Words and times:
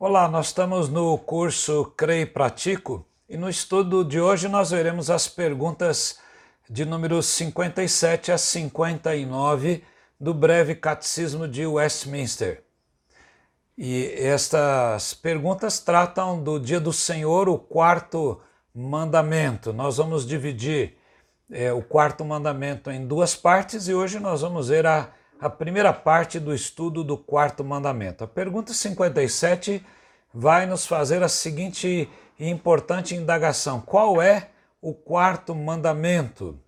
Olá, 0.00 0.26
nós 0.26 0.46
estamos 0.46 0.88
no 0.88 1.16
curso 1.16 1.92
Creio 1.96 2.22
e 2.22 2.26
Pratico 2.26 3.06
e 3.28 3.36
no 3.36 3.48
estudo 3.48 4.04
de 4.04 4.20
hoje 4.20 4.48
nós 4.48 4.70
veremos 4.70 5.10
as 5.10 5.28
perguntas 5.28 6.18
de 6.68 6.84
números 6.84 7.26
57 7.26 8.32
a 8.32 8.38
59 8.38 9.84
do 10.18 10.34
breve 10.34 10.74
Catecismo 10.74 11.46
de 11.46 11.66
Westminster. 11.66 12.64
E 13.76 14.12
estas 14.16 15.14
perguntas 15.14 15.78
tratam 15.78 16.42
do 16.42 16.58
Dia 16.58 16.80
do 16.80 16.92
Senhor, 16.92 17.48
o 17.48 17.56
quarto 17.56 18.40
mandamento. 18.74 19.72
Nós 19.72 19.98
vamos 19.98 20.26
dividir 20.26 20.97
é, 21.50 21.72
o 21.72 21.82
quarto 21.82 22.24
mandamento 22.24 22.90
em 22.90 23.06
duas 23.06 23.34
partes 23.34 23.88
e 23.88 23.94
hoje 23.94 24.18
nós 24.18 24.42
vamos 24.42 24.68
ver 24.68 24.86
a 24.86 25.12
a 25.40 25.48
primeira 25.48 25.92
parte 25.92 26.40
do 26.40 26.52
estudo 26.52 27.04
do 27.04 27.16
quarto 27.16 27.64
mandamento. 27.64 28.24
A 28.24 28.26
pergunta 28.26 28.72
57 28.72 29.84
vai 30.34 30.66
nos 30.66 30.86
fazer 30.86 31.22
a 31.22 31.28
seguinte 31.28 32.08
importante 32.38 33.14
indagação: 33.14 33.80
qual 33.80 34.20
é 34.20 34.50
o 34.80 34.92
quarto 34.92 35.54
mandamento? 35.54 36.58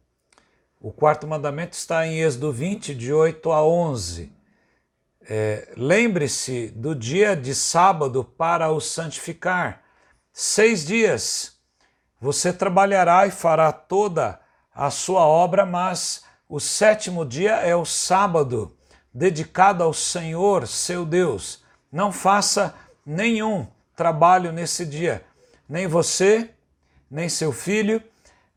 O 0.81 0.93
quarto 0.93 1.27
mandamento 1.27 1.77
está 1.77 2.07
em 2.07 2.21
Êxodo 2.21 2.53
20, 2.53 2.95
de 2.95 3.13
8 3.13 3.53
a 3.53 3.63
11. 3.67 4.33
É, 5.29 5.73
Lembre-se 5.77 6.69
do 6.69 6.95
dia 6.95 7.37
de 7.37 7.55
sábado 7.55 8.25
para 8.25 8.71
o 8.71 8.81
santificar. 8.81 9.83
Seis 10.33 10.87
dias 10.87 11.59
você 12.19 12.53
trabalhará 12.53 13.27
e 13.27 13.31
fará 13.31 13.73
toda 13.73 14.29
a 14.31 14.50
sua 14.89 15.27
obra, 15.27 15.67
mas 15.67 16.25
o 16.49 16.61
sétimo 16.61 17.27
dia 17.27 17.57
é 17.57 17.75
o 17.75 17.85
sábado, 17.85 18.75
dedicado 19.13 19.83
ao 19.83 19.93
Senhor, 19.93 20.67
seu 20.69 21.05
Deus. 21.05 21.65
Não 21.91 22.13
faça 22.13 22.75
nenhum 23.05 23.67
trabalho 23.97 24.53
nesse 24.53 24.87
dia, 24.87 25.25
nem 25.69 25.87
você, 25.87 26.51
nem 27.11 27.29
seu 27.29 27.53
filho, 27.53 28.01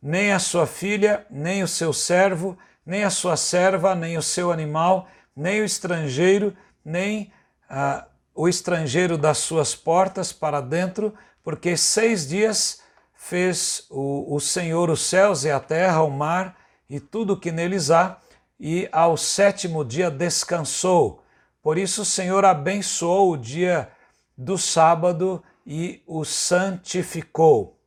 nem 0.01 0.31
a 0.31 0.39
sua 0.39 0.67
filha, 0.67 1.25
nem 1.29 1.63
o 1.63 1.67
seu 1.67 1.91
servo, 1.91 2.57
nem 2.85 3.03
a 3.03 3.09
sua 3.09 3.35
serva, 3.35 3.95
nem 3.95 4.17
o 4.17 4.21
seu 4.21 4.51
animal, 4.51 5.07
nem 5.35 5.61
o 5.61 5.65
estrangeiro, 5.65 6.55
nem 6.85 7.31
ah, 7.69 8.05
o 8.35 8.47
estrangeiro 8.47 9.17
das 9.17 9.39
suas 9.39 9.75
portas 9.75 10.31
para 10.31 10.61
dentro, 10.61 11.13
porque 11.43 11.75
seis 11.77 12.27
dias 12.27 12.82
fez 13.23 13.87
o, 13.89 14.35
o 14.35 14.39
Senhor 14.41 14.89
os 14.89 15.01
céus 15.01 15.45
e 15.45 15.49
a 15.49 15.57
terra, 15.57 16.03
o 16.03 16.11
mar 16.11 16.57
e 16.89 16.99
tudo 16.99 17.39
que 17.39 17.53
neles 17.53 17.89
há, 17.89 18.17
e 18.59 18.89
ao 18.91 19.15
sétimo 19.15 19.85
dia 19.85 20.11
descansou. 20.11 21.23
Por 21.61 21.77
isso 21.77 22.01
o 22.01 22.05
Senhor 22.05 22.43
abençoou 22.43 23.31
o 23.31 23.37
dia 23.37 23.89
do 24.37 24.57
sábado 24.57 25.41
e 25.65 26.03
o 26.05 26.25
santificou. 26.25 27.79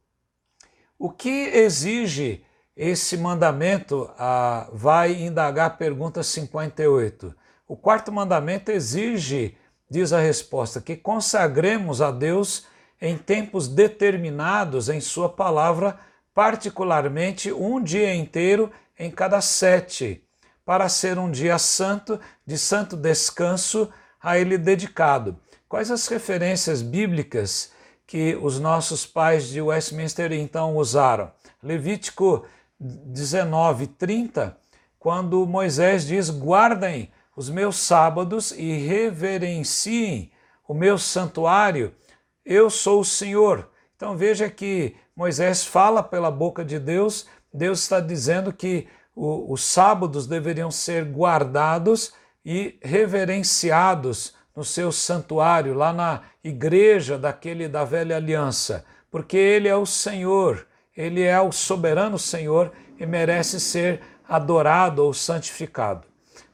O 0.99 1.11
que 1.11 1.29
exige 1.29 2.43
esse 2.75 3.19
mandamento? 3.19 4.11
Ah, 4.19 4.71
vai 4.73 5.13
indagar 5.13 5.77
pergunta 5.77 6.23
58. 6.23 7.35
O 7.69 7.77
quarto 7.77 8.11
mandamento 8.11 8.73
exige, 8.73 9.55
diz 9.91 10.15
a 10.15 10.19
resposta, 10.19 10.81
que 10.81 10.97
consagremos 10.97 12.01
a 12.01 12.11
Deus 12.11 12.67
em 13.01 13.17
tempos 13.17 13.69
determinados 13.69 14.89
em 14.89 15.01
Sua 15.01 15.29
palavra, 15.29 15.99
particularmente 16.35 17.53
um 17.53 17.83
dia 17.83 18.15
inteiro 18.15 18.71
em 18.99 19.11
cada 19.11 19.41
sete, 19.41 20.23
para 20.65 20.89
ser 20.89 21.19
um 21.19 21.31
dia 21.31 21.59
santo, 21.59 22.19
de 22.47 22.59
santo 22.59 22.97
descanso 22.97 23.89
a 24.21 24.39
ele 24.39 24.59
dedicado. 24.59 25.39
Quais 25.69 25.91
as 25.91 26.07
referências 26.09 26.83
bíblicas 26.83 27.73
que 28.07 28.37
os 28.41 28.59
nossos 28.59 29.05
pais 29.05 29.49
de 29.49 29.61
Westminster 29.61 30.33
então 30.33 30.77
usaram? 30.77 31.31
Levítico 31.63 32.47
19, 32.79 33.87
30, 33.89 34.57
quando 34.99 35.47
Moisés 35.47 36.07
diz: 36.07 36.31
guardem 36.31 37.11
os 37.35 37.51
meus 37.51 37.77
sábados 37.77 38.53
e 38.53 38.79
reverenciem 38.79 40.31
o 40.67 40.75
meu 40.75 40.99
santuário, 40.99 41.95
eu 42.47 42.71
sou 42.71 43.01
o 43.01 43.05
Senhor. 43.05 43.69
Então 43.97 44.17
veja 44.17 44.49
que 44.49 44.95
Moisés 45.15 45.65
fala 45.65 46.03
pela 46.03 46.31
boca 46.31 46.65
de 46.65 46.79
Deus 46.79 47.27
Deus 47.57 47.81
está 47.81 48.01
dizendo 48.01 48.53
que 48.53 48.87
o, 49.15 49.53
os 49.53 49.65
sábados 49.65 50.27
deveriam 50.27 50.71
ser 50.71 51.05
guardados 51.05 52.13
e 52.45 52.79
reverenciados 52.83 54.35
no 54.55 54.63
seu 54.63 54.93
santuário, 54.93 55.75
lá 55.75 55.93
na 55.93 56.23
igreja 56.45 57.19
daquele 57.19 57.67
da 57.67 57.83
velha 57.83 58.17
aliança, 58.17 58.85
porque 59.11 59.37
ele 59.37 59.69
é 59.69 59.77
o 59.77 59.87
Senhor, 59.87 60.67
ele 60.95 61.23
é 61.23 61.41
o 61.41 61.51
soberano 61.51 62.19
Senhor 62.19 62.73
e 62.99 63.07
merece 63.07 63.59
ser 63.59 64.03
adorado 64.29 65.03
ou 65.03 65.15
santificado. 65.15 66.07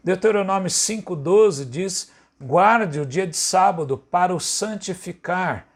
Deuteronômio 0.03 0.69
5,12 0.69 1.69
diz: 1.69 2.13
guarde 2.41 3.01
o 3.01 3.07
dia 3.07 3.27
de 3.27 3.37
sábado 3.37 3.99
para 3.99 4.35
o 4.35 4.41
santificar 4.41 5.67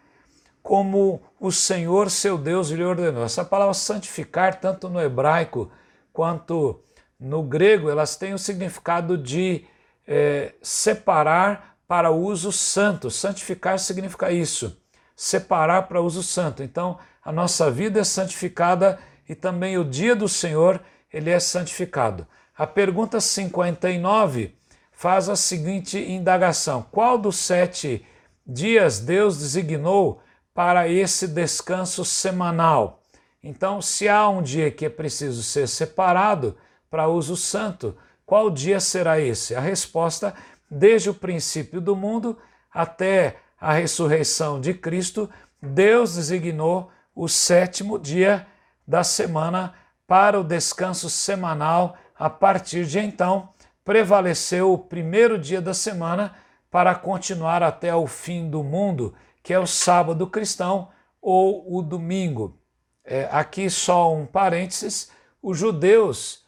como 0.67 1.23
o 1.39 1.53
Senhor 1.53 2.11
seu 2.11 2.37
Deus 2.37 2.71
lhe 2.71 2.83
ordenou. 2.83 3.25
Essa 3.25 3.45
palavra 3.45 3.73
santificar, 3.73 4.59
tanto 4.59 4.89
no 4.89 5.01
hebraico 5.01 5.71
quanto 6.13 6.83
no 7.21 7.41
grego, 7.45 7.89
elas 7.89 8.17
têm 8.17 8.35
o 8.35 8.39
significado 8.39 9.17
de 9.17 9.65
é, 10.05 10.55
separar 10.61 11.77
para 11.87 12.11
uso 12.11 12.51
santo. 12.51 13.13
Santificar 13.13 13.79
significa 13.79 14.33
isso, 14.33 14.77
separar 15.15 15.83
para 15.83 16.03
uso 16.03 16.21
santo. 16.21 16.65
Então, 16.65 16.99
a 17.25 17.31
nossa 17.31 17.71
vida 17.71 18.01
é 18.01 18.05
santificada 18.05 18.99
e 19.29 19.37
também 19.37 19.79
o 19.79 19.85
dia 19.85 20.17
do 20.17 20.29
Senhor, 20.29 20.81
ele 21.13 21.31
é 21.31 21.39
santificado. 21.39 22.27
A 22.59 22.67
pergunta 22.67 23.21
59 23.21 24.53
faz 24.91 25.29
a 25.29 25.37
seguinte 25.37 25.97
indagação: 25.97 26.85
Qual 26.91 27.17
dos 27.17 27.37
sete 27.37 28.05
dias 28.45 28.99
Deus 28.99 29.39
designou 29.39 30.26
para 30.57 30.89
esse 30.89 31.29
descanso 31.29 32.03
semanal. 32.03 33.03
Então, 33.43 33.83
se 33.83 34.09
há 34.09 34.27
um 34.27 34.43
dia 34.43 34.71
que 34.71 34.87
é 34.87 34.89
preciso 34.89 35.43
ser 35.43 35.69
separado 35.69 36.57
para 36.91 37.09
uso 37.09 37.37
santo, 37.37 37.95
qual 38.25 38.49
dia 38.49 38.81
será 38.81 39.21
esse? 39.21 39.55
A 39.55 39.61
resposta, 39.61 40.35
desde 40.71 41.11
o 41.11 41.15
princípio 41.15 41.79
do 41.79 41.95
mundo 41.95 42.39
até 42.73 43.37
a 43.61 43.75
ressurreição 43.75 44.59
de 44.59 44.73
Cristo, 44.73 45.29
Deus 45.61 46.15
designou 46.15 46.91
o 47.15 47.29
sétimo 47.29 47.99
dia 47.99 48.47
da 48.89 49.05
semana 49.05 49.75
para 50.07 50.41
o 50.41 50.45
descanso 50.45 51.11
semanal. 51.11 51.99
A 52.19 52.31
partir 52.31 52.87
de 52.87 52.99
então, 52.99 53.51
prevaleceu 53.85 54.73
o 54.73 54.79
primeiro 54.79 55.39
dia 55.39 55.61
da 55.61 55.75
semana 55.75 56.35
para 56.71 56.95
continuar 56.95 57.63
até 57.63 57.95
o 57.95 58.07
fim 58.07 58.49
do 58.49 58.65
mundo 58.65 59.15
que 59.47 59.55
é 59.55 59.61
o 59.61 59.67
sábado 59.67 60.27
cristão 60.27 60.89
ou 61.23 61.73
o 61.73 61.81
domingo. 61.81 62.59
É, 63.05 63.29
aqui 63.31 63.71
só 63.71 64.13
um 64.13 64.27
parênteses: 64.27 65.13
os 65.41 65.57
judeus, 65.57 66.45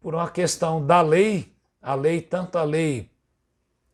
por 0.00 0.16
uma 0.16 0.28
questão 0.28 0.84
da 0.84 1.00
lei, 1.00 1.54
a 1.80 1.94
lei, 1.94 2.20
tanto 2.20 2.58
a 2.58 2.64
lei 2.64 3.08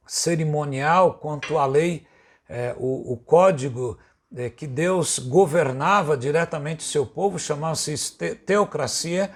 cerimonial 0.06 1.18
quanto 1.18 1.58
a 1.58 1.66
lei, 1.66 2.06
é, 2.48 2.74
o, 2.78 3.12
o, 3.12 3.18
código 3.18 3.98
é, 4.34 4.48
que 4.48 4.66
Deus 4.66 5.18
governava 5.18 6.16
diretamente 6.16 6.80
o 6.80 6.88
seu 6.88 7.04
povo, 7.04 7.38
chamava-se 7.38 8.16
teocracia. 8.46 9.30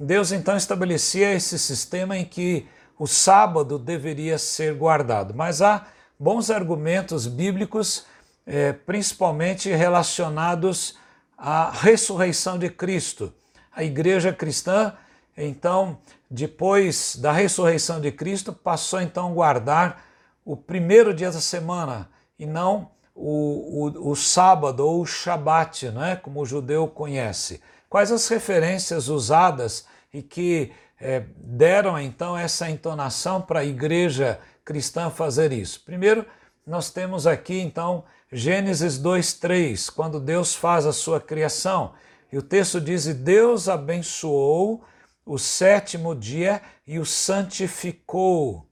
Deus 0.00 0.32
então 0.32 0.56
estabelecia 0.56 1.32
esse 1.32 1.60
sistema 1.60 2.18
em 2.18 2.24
que 2.24 2.66
o 2.98 3.06
sábado 3.06 3.78
deveria 3.78 4.36
ser 4.36 4.74
guardado. 4.74 5.32
Mas 5.32 5.62
há 5.62 5.86
bons 6.18 6.50
argumentos 6.50 7.28
bíblicos 7.28 8.12
é, 8.46 8.72
principalmente 8.72 9.70
relacionados 9.70 10.96
à 11.36 11.70
ressurreição 11.70 12.58
de 12.58 12.68
Cristo. 12.68 13.32
A 13.72 13.82
igreja 13.82 14.32
cristã, 14.32 14.92
então, 15.36 15.98
depois 16.30 17.16
da 17.16 17.32
ressurreição 17.32 18.00
de 18.00 18.12
Cristo, 18.12 18.52
passou 18.52 19.00
então 19.00 19.28
a 19.28 19.32
guardar 19.32 20.04
o 20.44 20.56
primeiro 20.56 21.14
dia 21.14 21.30
da 21.30 21.40
semana 21.40 22.08
e 22.38 22.46
não 22.46 22.90
o, 23.14 23.86
o, 23.86 24.10
o 24.10 24.16
sábado 24.16 24.80
ou 24.80 25.00
o 25.00 25.06
shabat, 25.06 25.86
é 25.86 26.16
como 26.16 26.40
o 26.40 26.46
judeu 26.46 26.88
conhece. 26.88 27.62
Quais 27.88 28.10
as 28.10 28.26
referências 28.28 29.08
usadas 29.08 29.86
e 30.12 30.20
que 30.20 30.72
é, 31.00 31.24
deram 31.36 31.98
então 31.98 32.36
essa 32.36 32.68
entonação 32.68 33.40
para 33.40 33.60
a 33.60 33.64
igreja 33.64 34.40
cristã 34.64 35.10
fazer 35.10 35.52
isso? 35.52 35.80
Primeiro, 35.84 36.26
nós 36.66 36.90
temos 36.90 37.26
aqui 37.26 37.60
então 37.60 38.04
Gênesis 38.32 38.98
2:3, 38.98 39.90
quando 39.90 40.18
Deus 40.18 40.54
faz 40.54 40.86
a 40.86 40.92
sua 40.92 41.20
criação. 41.20 41.92
E 42.32 42.38
o 42.38 42.42
texto 42.42 42.80
diz: 42.80 43.06
"E 43.06 43.14
Deus 43.14 43.68
abençoou 43.68 44.84
o 45.24 45.38
sétimo 45.38 46.14
dia 46.14 46.60
e 46.86 46.98
o 46.98 47.04
santificou. 47.04 48.66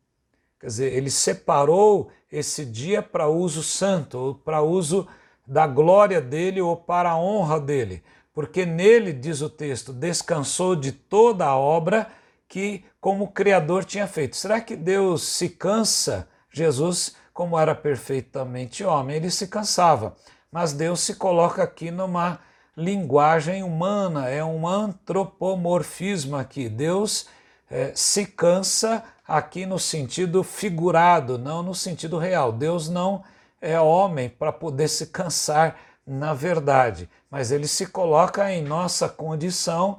Quer 0.60 0.66
dizer, 0.66 0.92
ele 0.92 1.10
separou 1.10 2.10
esse 2.30 2.64
dia 2.64 3.02
para 3.02 3.28
uso 3.28 3.62
santo, 3.62 4.40
para 4.44 4.62
uso 4.62 5.08
da 5.46 5.66
glória 5.66 6.20
dele 6.20 6.60
ou 6.60 6.76
para 6.76 7.10
a 7.10 7.18
honra 7.18 7.58
dele. 7.58 8.02
Porque 8.32 8.64
nele, 8.64 9.12
diz 9.12 9.42
o 9.42 9.50
texto, 9.50 9.92
descansou 9.92 10.76
de 10.76 10.92
toda 10.92 11.46
a 11.46 11.56
obra 11.56 12.08
que, 12.48 12.84
como 13.00 13.32
Criador, 13.32 13.84
tinha 13.84 14.06
feito. 14.06 14.36
Será 14.36 14.60
que 14.60 14.76
Deus 14.76 15.22
se 15.22 15.48
cansa? 15.48 16.28
Jesus, 16.50 17.14
como 17.32 17.58
era 17.58 17.74
perfeitamente 17.74 18.84
homem, 18.84 19.16
ele 19.16 19.30
se 19.30 19.46
cansava. 19.46 20.16
Mas 20.50 20.72
Deus 20.72 21.00
se 21.00 21.14
coloca 21.14 21.62
aqui 21.62 21.90
numa 21.90 22.38
linguagem 22.76 23.62
humana, 23.62 24.28
é 24.28 24.44
um 24.44 24.66
antropomorfismo 24.66 26.36
aqui. 26.36 26.68
Deus 26.68 27.26
é, 27.70 27.92
se 27.94 28.26
cansa 28.26 29.02
aqui 29.26 29.64
no 29.64 29.78
sentido 29.78 30.42
figurado, 30.42 31.38
não 31.38 31.62
no 31.62 31.74
sentido 31.74 32.18
real. 32.18 32.52
Deus 32.52 32.88
não 32.88 33.22
é 33.60 33.80
homem 33.80 34.28
para 34.28 34.52
poder 34.52 34.88
se 34.88 35.06
cansar 35.06 35.76
na 36.06 36.34
verdade, 36.34 37.08
mas 37.30 37.52
ele 37.52 37.68
se 37.68 37.86
coloca 37.86 38.52
em 38.52 38.62
nossa 38.62 39.08
condição 39.08 39.98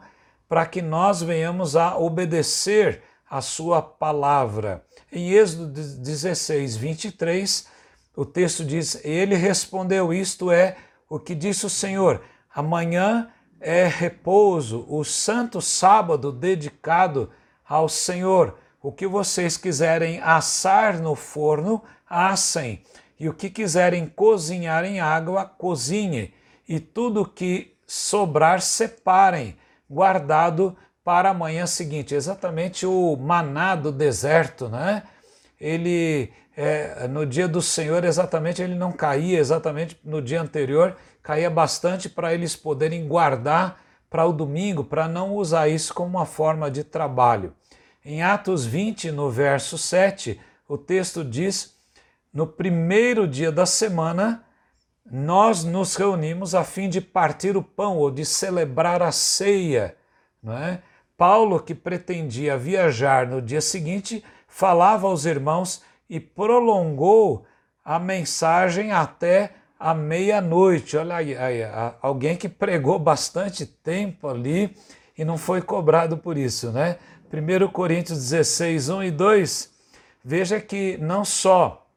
para 0.50 0.65
que 0.65 0.81
nós 0.81 1.21
venhamos 1.21 1.75
a 1.75 1.97
obedecer 1.97 3.01
a 3.33 3.41
sua 3.41 3.81
palavra. 3.81 4.85
Em 5.12 5.31
Êxodo 5.31 5.65
16, 5.68 6.77
23, 6.77 7.68
o 8.15 8.24
texto 8.24 8.63
diz: 8.63 9.03
Ele 9.03 9.35
respondeu: 9.35 10.13
Isto 10.13 10.51
é 10.51 10.77
o 11.09 11.19
que 11.19 11.33
disse 11.33 11.65
o 11.65 11.69
Senhor 11.69 12.21
Amanhã 12.53 13.30
é 13.59 13.88
repouso, 13.88 14.85
o 14.88 15.03
santo 15.03 15.59
sábado 15.59 16.31
dedicado 16.31 17.31
ao 17.68 17.89
Senhor. 17.89 18.59
O 18.80 18.91
que 18.91 19.07
vocês 19.07 19.57
quiserem 19.57 20.19
assar 20.21 21.00
no 21.00 21.15
forno, 21.15 21.81
assem. 22.07 22.83
E 23.19 23.27
o 23.27 23.33
que 23.33 23.50
quiserem 23.50 24.06
cozinhar 24.06 24.86
em 24.86 25.00
água, 25.00 25.45
cozinhe. 25.45 26.31
E 26.69 26.79
tudo 26.79 27.25
que 27.25 27.74
sobrar, 27.88 28.62
separem, 28.62 29.57
guardado 29.89 30.77
para 31.03 31.29
a 31.29 31.33
manhã 31.33 31.65
seguinte. 31.65 32.15
Exatamente 32.15 32.85
o 32.85 33.15
maná 33.15 33.75
do 33.75 33.91
deserto, 33.91 34.69
né? 34.69 35.03
Ele, 35.59 36.31
é, 36.55 37.07
no 37.07 37.25
dia 37.25 37.47
do 37.47 37.61
Senhor, 37.61 38.03
exatamente, 38.03 38.61
ele 38.61 38.75
não 38.75 38.91
caía 38.91 39.39
exatamente 39.39 39.97
no 40.03 40.21
dia 40.21 40.41
anterior, 40.41 40.95
caía 41.21 41.50
bastante 41.50 42.09
para 42.09 42.33
eles 42.33 42.55
poderem 42.55 43.07
guardar 43.07 43.81
para 44.09 44.25
o 44.25 44.33
domingo, 44.33 44.83
para 44.83 45.07
não 45.07 45.35
usar 45.35 45.67
isso 45.67 45.94
como 45.94 46.17
uma 46.17 46.25
forma 46.25 46.69
de 46.69 46.83
trabalho. 46.83 47.53
Em 48.05 48.21
Atos 48.21 48.65
20, 48.65 49.11
no 49.11 49.29
verso 49.29 49.77
7, 49.77 50.39
o 50.67 50.77
texto 50.77 51.23
diz: 51.23 51.75
No 52.33 52.45
primeiro 52.45 53.27
dia 53.27 53.51
da 53.51 53.65
semana, 53.65 54.44
nós 55.09 55.63
nos 55.63 55.95
reunimos 55.95 56.53
a 56.53 56.63
fim 56.63 56.89
de 56.89 57.00
partir 57.01 57.55
o 57.57 57.63
pão 57.63 57.97
ou 57.97 58.11
de 58.11 58.25
celebrar 58.25 59.01
a 59.01 59.11
ceia. 59.11 59.95
Não 60.41 60.53
é? 60.57 60.81
Paulo, 61.18 61.60
que 61.60 61.75
pretendia 61.75 62.57
viajar 62.57 63.27
no 63.27 63.42
dia 63.42 63.62
seguinte, 63.62 64.24
falava 64.48 65.07
aos 65.07 65.25
irmãos 65.25 65.81
e 66.10 66.19
prolongou 66.19 67.45
a 67.83 68.00
mensagem 68.00 68.92
até 68.92 69.54
à 69.80 69.94
meia-noite. 69.94 70.98
Olha 70.98 71.15
aí, 71.15 71.36
aí, 71.36 71.62
alguém 72.01 72.36
que 72.36 72.48
pregou 72.48 72.98
bastante 72.98 73.65
tempo 73.65 74.27
ali 74.27 74.75
e 75.18 75.24
não 75.24 75.38
foi 75.38 75.62
cobrado 75.62 76.18
por 76.18 76.38
isso, 76.38 76.71
né? 76.71 76.98
1 77.31 77.68
Coríntios 77.69 78.19
16, 78.19 78.89
1 78.89 79.04
e 79.04 79.12
2, 79.12 79.71
veja 80.24 80.62
que 80.62 80.98
não 80.98 81.25
só 81.25 81.88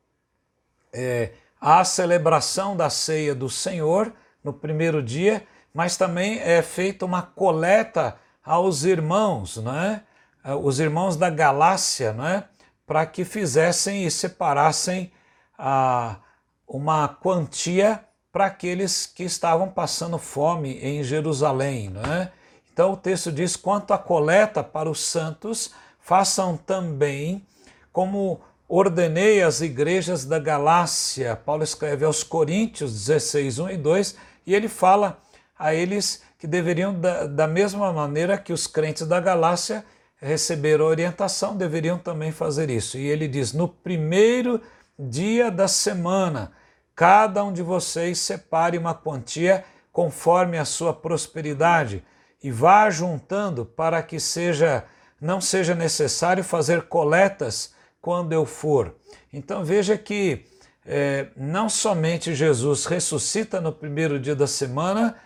é, 0.93 1.33
a 1.61 1.85
celebração 1.85 2.77
da 2.77 2.89
ceia 2.89 3.35
do 3.35 3.51
Senhor 3.51 4.13
no 4.43 4.53
primeiro 4.53 5.03
dia, 5.03 5.47
mas 5.75 5.97
também 5.97 6.41
é 6.41 6.63
feita 6.63 7.05
uma 7.05 7.21
coleta 7.21 8.19
aos 8.47 8.85
irmãos, 8.85 9.57
né? 9.57 10.03
os 10.63 10.79
irmãos 10.79 11.17
da 11.17 11.29
Galácia, 11.29 12.13
né? 12.13 12.45
para 12.87 13.05
que 13.05 13.25
fizessem 13.25 14.07
e 14.07 14.11
separassem 14.11 15.11
a, 15.59 16.17
uma 16.69 17.09
quantia 17.09 18.01
para 18.31 18.47
aqueles 18.47 19.07
que 19.07 19.25
estavam 19.25 19.69
passando 19.69 20.19
fome 20.19 20.79
em 20.79 21.03
Jerusalém. 21.03 21.91
Não 21.91 22.03
é? 22.03 22.31
Então 22.73 22.93
o 22.93 22.97
texto 22.97 23.33
diz: 23.33 23.57
quanto 23.57 23.93
à 23.93 23.99
coleta 23.99 24.63
para 24.63 24.89
os 24.89 25.01
santos, 25.01 25.73
façam 25.99 26.57
também 26.57 27.45
como 27.93 28.41
ordenei 28.69 29.43
às 29.43 29.61
igrejas 29.61 30.25
da 30.25 30.39
Galácia. 30.39 31.35
Paulo 31.35 31.65
escreve 31.65 32.05
aos 32.05 32.23
Coríntios 32.23 32.93
16, 32.93 33.59
1 33.59 33.71
e 33.71 33.77
2, 33.77 34.17
e 34.47 34.55
ele 34.55 34.69
fala 34.69 35.19
a 35.59 35.75
eles 35.75 36.23
que 36.39 36.47
deveriam, 36.47 36.99
da, 36.99 37.27
da 37.27 37.47
mesma 37.47 37.93
maneira 37.93 38.39
que 38.39 38.53
os 38.53 38.67
crentes 38.67 39.07
da 39.07 39.21
Galácia 39.21 39.85
receberam 40.17 40.85
orientação, 40.85 41.57
deveriam 41.57 41.99
também 41.99 42.33
fazer 42.33 42.71
isso. 42.71 42.99
E 42.99 43.07
ele 43.07 43.29
diz: 43.29 43.53
no 43.53 43.69
primeiro 43.69 44.61
dia 44.99 45.51
da 45.51 45.69
semana, 45.69 46.53
cada 46.95 47.45
um 47.45 47.53
de 47.53 47.63
vocês 47.63 48.19
separe 48.19 48.79
uma 48.79 48.95
quantia 48.95 49.65
conforme 49.93 50.59
a 50.59 50.65
sua 50.65 50.93
prosperidade 50.93 52.05
e 52.43 52.51
vá 52.51 52.91
juntando 52.91 53.65
para 53.65 54.03
que 54.03 54.21
seja 54.21 54.85
não 55.19 55.41
seja 55.41 55.75
necessário 55.75 56.45
fazer 56.45 56.83
coletas 56.83 57.75
quando 58.01 58.33
eu 58.33 58.45
for. 58.45 58.95
Então 59.33 59.65
veja 59.65 59.97
que 59.97 60.45
é, 60.85 61.29
não 61.37 61.69
somente 61.69 62.35
Jesus 62.35 62.85
ressuscita 62.85 63.61
no 63.61 63.73
primeiro 63.73 64.21
dia 64.21 64.37
da 64.37 64.47
semana, 64.47 65.17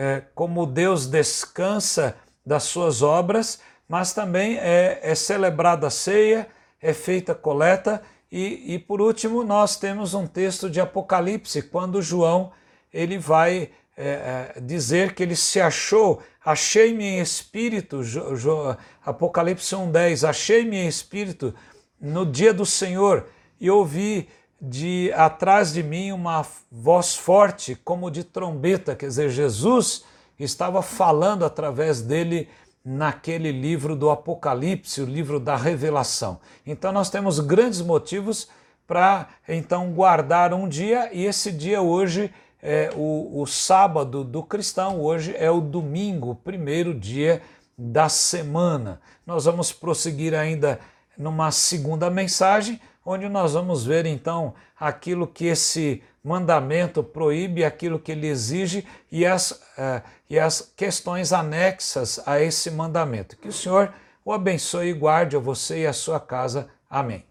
é, 0.00 0.22
como 0.34 0.64
Deus 0.64 1.06
descansa 1.06 2.16
das 2.44 2.62
suas 2.62 3.02
obras, 3.02 3.60
mas 3.86 4.14
também 4.14 4.56
é, 4.56 4.98
é 5.02 5.14
celebrada 5.14 5.88
a 5.88 5.90
ceia, 5.90 6.48
é 6.80 6.94
feita 6.94 7.34
coleta. 7.34 8.00
E, 8.32 8.76
e 8.76 8.78
por 8.78 9.02
último, 9.02 9.44
nós 9.44 9.76
temos 9.76 10.14
um 10.14 10.26
texto 10.26 10.70
de 10.70 10.80
Apocalipse, 10.80 11.60
quando 11.60 12.00
João 12.00 12.50
ele 12.90 13.18
vai 13.18 13.72
é, 13.94 14.54
é 14.56 14.60
dizer 14.62 15.14
que 15.14 15.22
ele 15.22 15.36
se 15.36 15.60
achou, 15.60 16.22
achei-me 16.42 17.04
em 17.04 17.20
espírito, 17.20 18.02
jo, 18.02 18.34
jo, 18.34 18.74
Apocalipse 19.04 19.74
1,10, 19.74 20.26
achei-me 20.26 20.78
em 20.78 20.88
espírito 20.88 21.54
no 22.00 22.24
dia 22.24 22.54
do 22.54 22.64
Senhor 22.64 23.26
e 23.60 23.70
ouvi 23.70 24.30
de 24.60 25.12
atrás 25.14 25.72
de 25.72 25.82
mim 25.82 26.12
uma 26.12 26.44
voz 26.70 27.16
forte, 27.16 27.74
como 27.74 28.10
de 28.10 28.22
trombeta, 28.22 28.94
quer 28.94 29.06
dizer, 29.06 29.30
Jesus 29.30 30.04
estava 30.38 30.82
falando 30.82 31.44
através 31.44 32.02
dele 32.02 32.48
naquele 32.84 33.52
livro 33.52 33.94
do 33.94 34.10
Apocalipse, 34.10 35.02
o 35.02 35.06
livro 35.06 35.38
da 35.38 35.56
Revelação. 35.56 36.40
Então 36.66 36.92
nós 36.92 37.10
temos 37.10 37.40
grandes 37.40 37.80
motivos 37.80 38.48
para 38.86 39.28
então 39.48 39.92
guardar 39.92 40.52
um 40.52 40.68
dia 40.68 41.10
e 41.12 41.24
esse 41.24 41.52
dia 41.52 41.80
hoje 41.80 42.32
é 42.62 42.90
o, 42.94 43.40
o 43.40 43.46
sábado 43.46 44.24
do 44.24 44.42
cristão, 44.42 45.00
hoje 45.00 45.34
é 45.36 45.50
o 45.50 45.60
domingo, 45.60 46.34
primeiro 46.34 46.92
dia 46.92 47.40
da 47.76 48.08
semana. 48.08 49.00
Nós 49.26 49.44
vamos 49.44 49.72
prosseguir 49.72 50.34
ainda 50.34 50.80
numa 51.16 51.50
segunda 51.50 52.10
mensagem, 52.10 52.80
onde 53.04 53.28
nós 53.28 53.54
vamos 53.54 53.84
ver 53.84 54.06
então 54.06 54.54
aquilo 54.78 55.26
que 55.26 55.46
esse 55.46 56.02
mandamento 56.22 57.02
proíbe, 57.02 57.64
aquilo 57.64 57.98
que 57.98 58.12
ele 58.12 58.26
exige 58.26 58.86
e 59.10 59.24
as, 59.24 59.50
uh, 59.52 60.02
e 60.28 60.38
as 60.38 60.72
questões 60.76 61.32
anexas 61.32 62.20
a 62.26 62.40
esse 62.40 62.70
mandamento. 62.70 63.36
Que 63.36 63.48
o 63.48 63.52
Senhor 63.52 63.92
o 64.24 64.32
abençoe 64.32 64.88
e 64.88 64.92
guarde 64.92 65.36
a 65.36 65.40
você 65.40 65.82
e 65.82 65.86
a 65.86 65.92
sua 65.92 66.20
casa. 66.20 66.68
Amém. 66.88 67.29